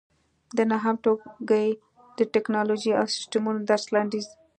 [0.57, 1.69] د نهم ټولګي
[2.17, 4.27] د ټېکنالوجۍ او سیسټمونو درس لنډیز